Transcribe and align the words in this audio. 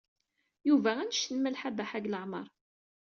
Yuba 0.67 0.91
anect 1.01 1.29
n 1.33 1.37
Malḥa 1.39 1.69
Baḥa 1.77 1.99
deg 2.03 2.09
leɛmeṛ. 2.11 2.47